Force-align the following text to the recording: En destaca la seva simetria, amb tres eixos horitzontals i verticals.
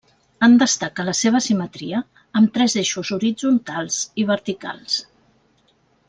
En 0.45 0.53
destaca 0.61 1.03
la 1.09 1.13
seva 1.19 1.41
simetria, 1.47 1.99
amb 2.41 2.51
tres 2.57 2.75
eixos 2.83 3.11
horitzontals 3.21 3.99
i 4.23 4.29
verticals. 4.35 4.97